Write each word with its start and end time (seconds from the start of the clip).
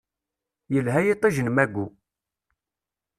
Yelha 0.73 0.99
yiṭij 1.05 1.35
n 1.41 1.47
mayu. 1.55 1.85